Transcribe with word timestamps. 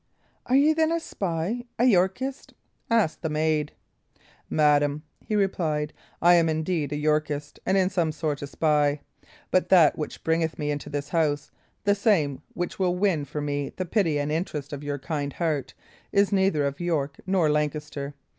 "Are 0.47 0.55
ye, 0.55 0.73
then, 0.73 0.91
a 0.91 0.99
spy 0.99 1.65
a 1.77 1.85
Yorkist?" 1.85 2.55
asked 2.89 3.21
the 3.21 3.29
maid. 3.29 3.71
"Madam," 4.49 5.03
he 5.23 5.35
replied, 5.35 5.93
"I 6.23 6.33
am 6.33 6.49
indeed 6.49 6.91
a 6.91 6.95
Yorkist, 6.95 7.59
and, 7.67 7.77
in 7.77 7.91
some 7.91 8.11
sort, 8.11 8.41
a 8.41 8.47
spy. 8.47 9.01
But 9.51 9.69
that 9.69 9.99
which 9.99 10.23
bringeth 10.23 10.57
me 10.57 10.71
into 10.71 10.89
this 10.89 11.09
house, 11.09 11.51
the 11.83 11.93
same 11.93 12.41
which 12.55 12.79
will 12.79 12.95
win 12.95 13.25
for 13.25 13.41
me 13.41 13.73
the 13.75 13.85
pity 13.85 14.17
and 14.17 14.31
interest 14.31 14.73
of 14.73 14.83
your 14.83 14.97
kind 14.97 15.33
heart, 15.33 15.75
is 16.11 16.31
neither 16.33 16.65
of 16.65 16.79
York 16.79 17.17
nor 17.27 17.47
Lancaster. 17.51 18.15